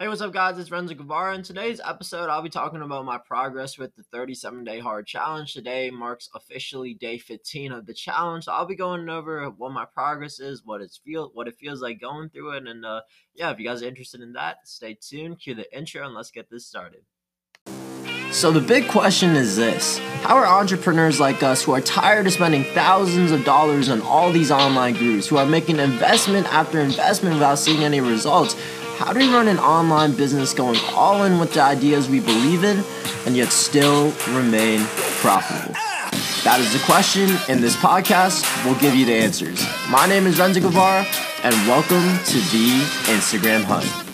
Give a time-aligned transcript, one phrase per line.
[0.00, 0.56] Hey, what's up, guys?
[0.58, 1.34] It's Renzo Guevara.
[1.34, 5.52] In today's episode, I'll be talking about my progress with the 37 day hard challenge.
[5.52, 8.44] Today marks officially day 15 of the challenge.
[8.44, 11.82] So I'll be going over what my progress is, what it's feel, what it feels
[11.82, 13.00] like going through it, and uh,
[13.34, 15.40] yeah, if you guys are interested in that, stay tuned.
[15.40, 17.00] Cue the intro, and let's get this started.
[18.30, 22.34] So the big question is this: How are entrepreneurs like us, who are tired of
[22.34, 27.34] spending thousands of dollars on all these online gurus, who are making investment after investment
[27.34, 28.54] without seeing any results?
[28.98, 32.64] How do we run an online business going all in with the ideas we believe
[32.64, 32.82] in
[33.26, 34.80] and yet still remain
[35.20, 35.74] profitable?
[36.42, 37.30] That is the question.
[37.48, 39.64] and this podcast, we'll give you the answers.
[39.88, 41.06] My name is Renzo Guevara,
[41.44, 44.07] and welcome to the Instagram Hunt.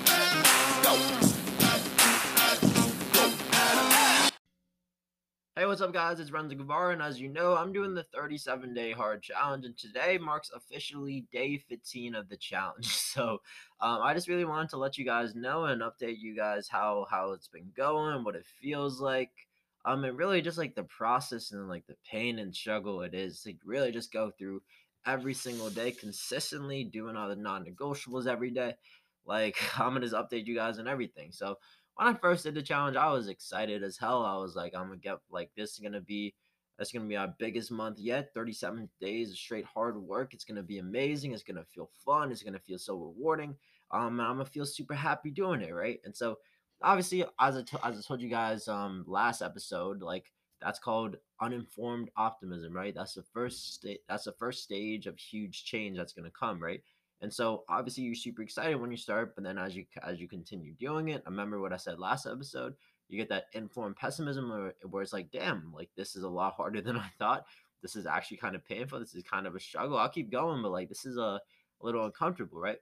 [5.56, 6.18] Hey, what's up, guys?
[6.18, 9.78] It's Renzo Guevara, and as you know, I'm doing the 37 day hard challenge, and
[9.78, 12.88] today marks officially day 15 of the challenge.
[13.14, 13.40] So,
[13.80, 17.06] um, I just really wanted to let you guys know and update you guys how
[17.08, 19.30] how it's been going, what it feels like,
[19.84, 23.40] um, and really just like the process and like the pain and struggle it is
[23.42, 24.60] to really just go through
[25.06, 28.74] every single day consistently, doing all the non-negotiables every day.
[29.24, 31.30] Like, I'm gonna just update you guys and everything.
[31.30, 31.58] So
[31.96, 34.24] when I first did the challenge, I was excited as hell.
[34.24, 36.34] I was like, I'm gonna get like this is gonna be
[36.78, 38.32] that's gonna be our biggest month yet.
[38.34, 40.34] 37 days of straight hard work.
[40.34, 41.32] It's gonna be amazing.
[41.32, 42.32] It's gonna feel fun.
[42.32, 43.56] It's gonna feel so rewarding.
[43.90, 46.00] Um, I'm gonna feel super happy doing it, right?
[46.04, 46.38] And so,
[46.82, 51.16] obviously, as I, t- as I told you guys um last episode, like that's called
[51.40, 52.94] uninformed optimism, right?
[52.94, 56.82] That's the first sta- that's the first stage of huge change that's gonna come, right?
[57.24, 60.28] And so obviously you're super excited when you start, but then as you as you
[60.28, 62.74] continue doing it, I remember what I said last episode,
[63.08, 66.52] you get that informed pessimism where, where it's like, damn, like this is a lot
[66.52, 67.46] harder than I thought.
[67.80, 69.00] This is actually kind of painful.
[69.00, 69.96] This is kind of a struggle.
[69.96, 71.40] I'll keep going, but like this is a, a
[71.80, 72.76] little uncomfortable, right?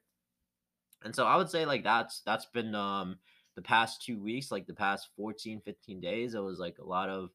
[1.04, 3.18] And so I would say like that's that's been um
[3.54, 7.08] the past two weeks, like the past 14, 15 days, it was like a lot
[7.08, 7.30] of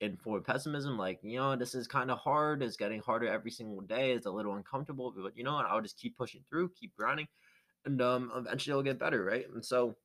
[0.00, 2.62] informed pessimism, like, you know, this is kind of hard.
[2.62, 4.12] It's getting harder every single day.
[4.12, 5.66] It's a little uncomfortable, but you know what?
[5.66, 7.28] I'll just keep pushing through, keep grinding,
[7.84, 9.46] and um, eventually it'll get better, right?
[9.52, 9.96] And so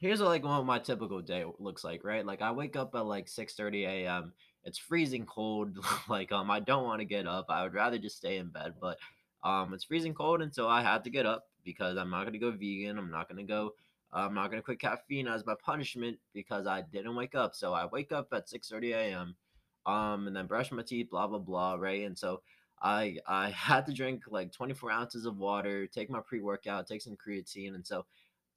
[0.00, 2.24] here's like what my typical day looks like, right?
[2.24, 4.32] Like I wake up at like 6 30 a.m.
[4.64, 5.78] It's freezing cold.
[6.08, 7.46] like um, I don't want to get up.
[7.48, 8.98] I would rather just stay in bed, but
[9.44, 12.38] um, it's freezing cold, and so I had to get up because I'm not gonna
[12.38, 12.98] go vegan.
[12.98, 13.72] I'm not gonna go
[14.12, 17.54] I'm not gonna quit caffeine as my punishment because I didn't wake up.
[17.54, 19.36] So I wake up at 6:30 a.m.
[19.86, 22.04] Um, and then brush my teeth, blah blah blah, right?
[22.06, 22.42] And so
[22.82, 27.02] I I had to drink like 24 ounces of water, take my pre workout, take
[27.02, 28.06] some creatine, and so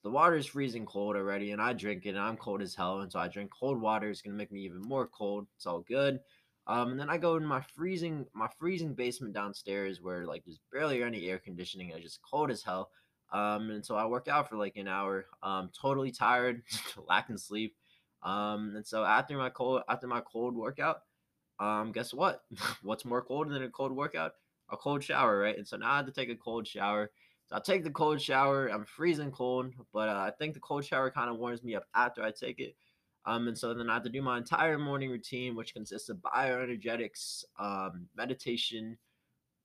[0.03, 3.01] the water is freezing cold already, and I drink it, and I'm cold as hell,
[3.01, 4.09] and so I drink cold water.
[4.09, 5.47] It's gonna make me even more cold.
[5.57, 6.19] It's all good.
[6.67, 10.59] Um, and then I go in my freezing my freezing basement downstairs where like there's
[10.71, 11.89] barely any air conditioning.
[11.89, 12.89] It's just cold as hell.
[13.31, 15.25] Um, and so I work out for like an hour.
[15.41, 16.63] Um, totally tired,
[17.07, 17.75] lacking sleep.
[18.23, 21.01] Um, and so after my cold after my cold workout,
[21.59, 22.43] um, guess what?
[22.81, 24.33] What's more cold than a cold workout?
[24.71, 25.57] A cold shower, right?
[25.57, 27.11] And so now I have to take a cold shower.
[27.47, 28.67] So I take the cold shower.
[28.67, 31.85] I'm freezing cold, but uh, I think the cold shower kind of warms me up
[31.93, 32.75] after I take it.
[33.25, 36.17] Um, and so then I have to do my entire morning routine, which consists of
[36.17, 38.97] bioenergetics, um, meditation.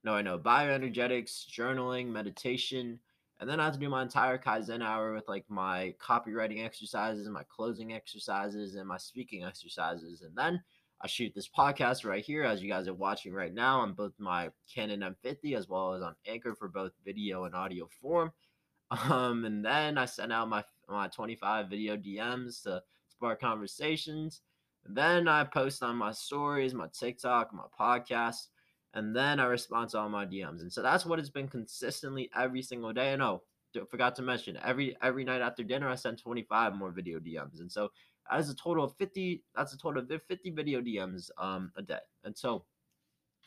[0.05, 3.01] No, I know bioenergetics, journaling, meditation,
[3.41, 7.29] and then I have to do my entire Kaizen hour with like my copywriting exercises,
[7.29, 10.23] my closing exercises, and my speaking exercises.
[10.23, 10.63] And then
[11.03, 14.13] I shoot this podcast right here, as you guys are watching right now, on both
[14.19, 18.33] my Canon M50 as well as on Anchor for both video and audio form.
[18.89, 24.43] Um, and then I send out my my 25 video DMs to spark conversations.
[24.87, 28.47] And then I post on my stories, my TikTok, my podcast
[28.97, 30.63] and then I respond to all my DMs.
[30.63, 33.13] And so that's what it's been consistently every single day.
[33.13, 33.43] And oh,
[33.91, 37.61] forgot to mention every every night after dinner I send 25 more video DMs.
[37.61, 37.91] And so
[38.31, 39.45] that's a total of 50.
[39.55, 41.99] That's a total of 50 video DMs um a day.
[42.25, 42.65] And so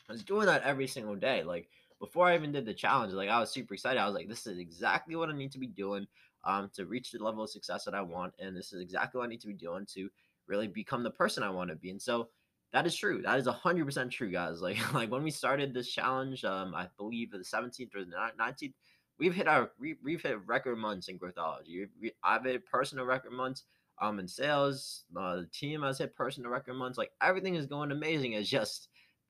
[0.07, 1.41] I was doing that every single day.
[1.41, 1.67] Like
[1.99, 3.99] before I even did the challenge, like I was super excited.
[3.99, 6.05] I was like, this is exactly what I need to be doing
[6.43, 9.25] um to reach the level of success that I want, and this is exactly what
[9.25, 10.09] I need to be doing to
[10.45, 11.89] really become the person I want to be.
[11.89, 12.29] And so
[12.71, 13.21] that is true.
[13.24, 14.62] That is hundred percent true, guys.
[14.62, 18.75] Like like when we started this challenge, um, I believe the seventeenth or the nineteenth,
[19.18, 21.88] we've hit our we, we've hit record months in growthology.
[22.01, 23.63] We, I've hit personal record months.
[24.01, 26.98] Um, in sales, uh, the team has hit personal record months.
[26.98, 28.33] Like everything is going amazing.
[28.33, 28.88] It's just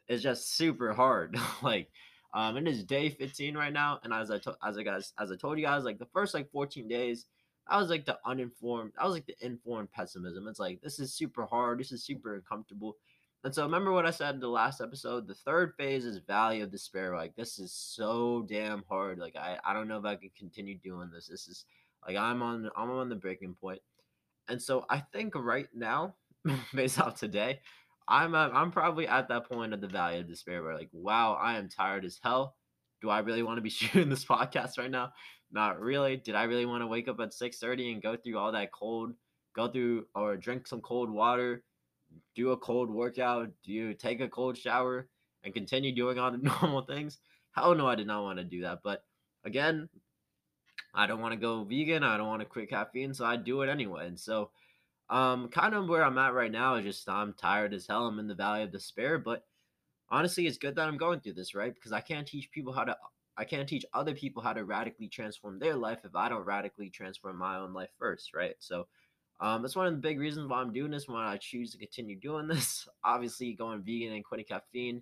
[0.07, 1.38] it's just super hard.
[1.63, 1.89] like
[2.33, 5.31] um, it is day fifteen right now, and as I to- as I guys as
[5.31, 7.25] I told you guys, like the first like fourteen days.
[7.71, 8.94] I was like the uninformed.
[8.97, 10.47] I was like the informed pessimism.
[10.47, 11.80] It's like this is super hard.
[11.80, 12.95] This is super uncomfortable
[13.44, 15.27] and so remember what I said in the last episode?
[15.27, 17.15] The third phase is Valley of Despair.
[17.15, 19.18] Like this is so damn hard.
[19.18, 21.27] Like I, I don't know if I could continue doing this.
[21.27, 21.65] This is
[22.06, 23.80] Like I'm on I'm on the breaking point.
[24.50, 26.15] And so I think right now,
[26.74, 27.62] based off today,
[28.09, 31.57] I'm I'm probably at that point of the valley of despair where like, wow, I
[31.57, 32.56] am tired as hell.
[33.01, 35.13] Do I really want to be shooting this podcast right now?
[35.51, 36.18] Not really.
[36.18, 39.13] Did I really want to wake up at 6:30 and go through all that cold,
[39.56, 41.63] go through or drink some cold water,
[42.35, 45.07] do a cold workout, do you take a cold shower
[45.44, 47.19] and continue doing all the normal things?
[47.51, 48.79] Hell no, I did not want to do that.
[48.83, 49.03] But
[49.44, 49.89] again,
[50.94, 52.03] I don't want to go vegan.
[52.03, 54.07] I don't want to quit caffeine, so I do it anyway.
[54.07, 54.51] And so,
[55.09, 58.07] um, kind of where I'm at right now is just I'm tired as hell.
[58.07, 59.44] I'm in the valley of despair, but
[60.09, 61.73] honestly, it's good that I'm going through this, right?
[61.73, 62.95] Because I can't teach people how to,
[63.38, 66.89] I can't teach other people how to radically transform their life if I don't radically
[66.89, 68.56] transform my own life first, right?
[68.59, 68.88] So,
[69.41, 71.07] um, that's one of the big reasons why I'm doing this.
[71.07, 72.88] Why I choose to continue doing this.
[73.03, 75.01] Obviously, going vegan and quitting caffeine,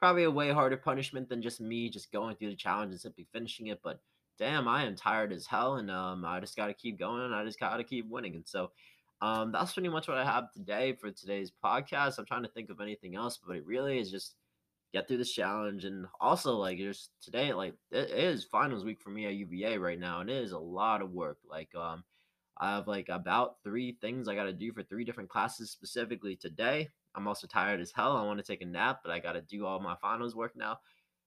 [0.00, 3.26] probably a way harder punishment than just me just going through the challenge and simply
[3.32, 3.80] finishing it.
[3.82, 4.00] But
[4.38, 7.32] damn, I am tired as hell, and um, I just got to keep going.
[7.32, 8.70] I just got to keep winning, and so
[9.20, 12.18] um, that's pretty much what I have today for today's podcast.
[12.18, 14.36] I'm trying to think of anything else, but it really is just
[14.94, 19.10] get through this challenge, and also like there's today, like it is finals week for
[19.10, 21.36] me at UVA right now, and it is a lot of work.
[21.46, 22.02] Like um,
[22.58, 26.36] I have like about three things I got to do for three different classes specifically
[26.36, 26.88] today.
[27.14, 28.16] I'm also tired as hell.
[28.16, 30.52] I want to take a nap, but I got to do all my finals work
[30.56, 30.78] now,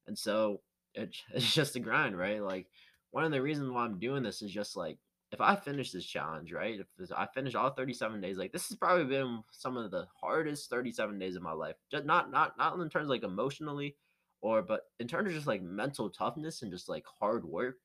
[0.07, 0.62] and so
[0.94, 2.41] it, it's just a grind, right?
[2.41, 2.68] Like
[3.12, 4.97] one of the reasons why I'm doing this is just like
[5.31, 6.79] if I finish this challenge, right?
[6.79, 10.69] If I finish all 37 days, like this has probably been some of the hardest
[10.69, 11.75] 37 days of my life.
[11.91, 13.95] Just not not not in terms like emotionally
[14.41, 17.77] or but in terms of just like mental toughness and just like hard work.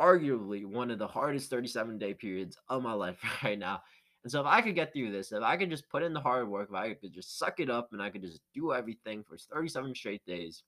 [0.00, 3.82] Arguably one of the hardest 37 day periods of my life right now.
[4.24, 6.20] And so if I could get through this, if I could just put in the
[6.20, 9.22] hard work, if I could just suck it up and I could just do everything
[9.22, 10.64] for 37 straight days,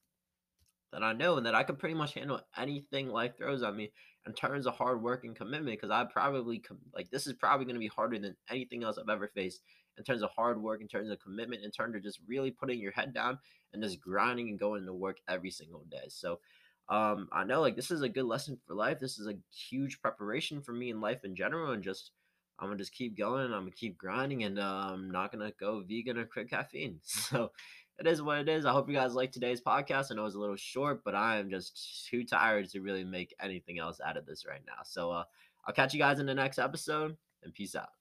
[0.92, 3.92] that I know and that I could pretty much handle anything life throws at me
[4.26, 5.66] in terms of hard work and commitment.
[5.66, 6.62] Because I probably
[6.94, 9.62] like this is probably going to be harder than anything else I've ever faced
[9.98, 12.80] in terms of hard work, in terms of commitment, in terms of just really putting
[12.80, 13.38] your head down
[13.72, 16.06] and just grinding and going to work every single day.
[16.08, 16.40] So
[16.90, 18.98] um, I know like this is a good lesson for life.
[18.98, 22.10] This is a huge preparation for me in life in general, and just
[22.58, 23.46] I'm gonna just keep going.
[23.46, 27.00] I'm gonna keep grinding, and uh, I'm not gonna go vegan or quit caffeine.
[27.04, 27.52] So
[27.98, 28.64] it is what it is.
[28.64, 30.10] I hope you guys like today's podcast.
[30.10, 33.34] I know it's a little short, but I am just too tired to really make
[33.40, 34.82] anything else out of this right now.
[34.84, 35.24] So uh,
[35.66, 37.99] I'll catch you guys in the next episode, and peace out.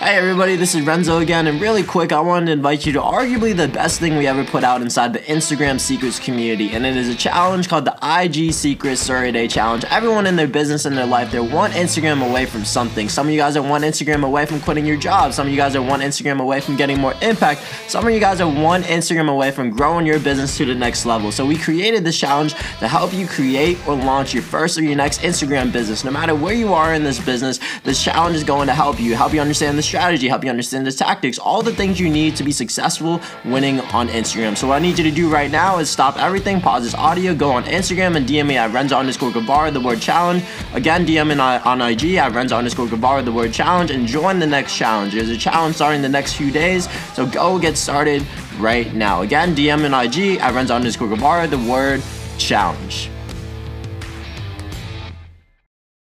[0.00, 3.00] Hey everybody, this is Renzo again, and really quick, I wanted to invite you to
[3.00, 6.96] arguably the best thing we ever put out inside the Instagram Secrets community, and it
[6.96, 9.84] is a challenge called the IG Secrets 30 Day Challenge.
[9.90, 13.10] Everyone in their business and their life, they're one Instagram away from something.
[13.10, 15.34] Some of you guys are one Instagram away from quitting your job.
[15.34, 17.60] Some of you guys are one Instagram away from getting more impact.
[17.86, 21.04] Some of you guys are one Instagram away from growing your business to the next
[21.04, 21.30] level.
[21.30, 24.96] So we created this challenge to help you create or launch your first or your
[24.96, 26.04] next Instagram business.
[26.04, 29.14] No matter where you are in this business, this challenge is going to help you,
[29.14, 32.36] help you understand the strategy, help you understand the tactics, all the things you need
[32.36, 34.56] to be successful winning on Instagram.
[34.56, 37.34] So what I need you to do right now is stop everything, pause this audio,
[37.34, 40.44] go on Instagram and DM me at Renzo underscore Guevara, the word challenge.
[40.74, 44.46] Again, DM me on IG at Renzo underscore Guevara, the word challenge, and join the
[44.46, 45.12] next challenge.
[45.12, 48.24] There's a challenge starting the next few days, so go get started
[48.58, 49.22] right now.
[49.22, 52.00] Again, DM and IG at Renzo underscore Guevara, the word
[52.38, 53.10] challenge.